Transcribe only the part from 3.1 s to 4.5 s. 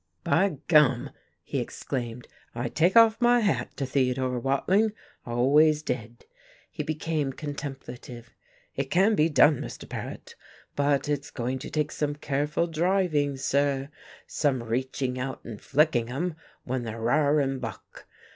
my hat to Theodore